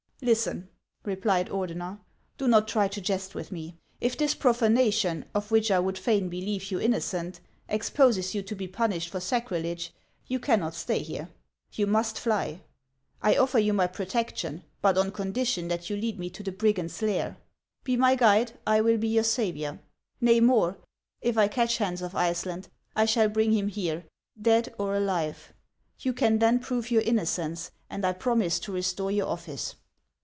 ""Listen," 0.23 0.69
replied 1.03 1.47
Ordener;" 1.49 1.97
do 2.37 2.47
not 2.47 2.67
try 2.67 2.87
to 2.87 3.01
jest 3.01 3.33
with 3.33 3.51
me. 3.51 3.75
If 3.99 4.15
this 4.15 4.35
profanation, 4.35 5.25
of 5.33 5.49
which 5.49 5.71
I 5.71 5.79
would 5.79 5.97
fain 5.97 6.29
believe 6.29 6.69
you 6.69 6.77
in 6.77 6.91
nocent, 6.91 7.39
exposes 7.67 8.35
you 8.35 8.43
to 8.43 8.53
be 8.55 8.67
punished 8.67 9.09
for 9.09 9.19
sacrilege, 9.19 9.91
you 10.27 10.39
can 10.39 10.59
not 10.59 10.75
stay 10.75 10.99
here. 10.99 11.29
You 11.73 11.87
must 11.87 12.19
fly. 12.19 12.61
I 13.19 13.35
offer 13.35 13.57
you 13.57 13.73
my 13.73 13.87
protection, 13.87 14.61
but 14.79 14.95
on 14.95 15.09
condition 15.11 15.69
that 15.69 15.89
you 15.89 15.95
lead 15.97 16.19
me 16.19 16.29
to 16.29 16.43
the 16.43 16.51
brigand's 16.51 17.01
lair. 17.01 17.37
Be 17.83 17.97
my 17.97 18.13
guide, 18.13 18.51
I 18.67 18.79
will 18.81 18.99
be 18.99 19.07
your 19.07 19.23
saviour. 19.23 19.79
Xay, 20.21 20.39
more: 20.39 20.77
if 21.21 21.35
I 21.35 21.47
catch 21.47 21.79
Hans 21.79 22.03
of 22.03 22.13
Iceland, 22.13 22.67
I 22.95 23.05
shall 23.05 23.27
bring 23.27 23.53
him 23.53 23.69
here, 23.69 24.05
dead 24.39 24.71
or 24.77 24.93
alive. 24.93 25.51
You 25.97 26.13
can 26.13 26.37
then 26.37 26.59
prove 26.59 26.91
your 26.91 27.01
innocence, 27.01 27.71
and 27.89 28.05
I 28.05 28.13
promise 28.13 28.59
to 28.59 28.71
restore 28.71 29.09
your 29.09 29.25
office. 29.25 29.77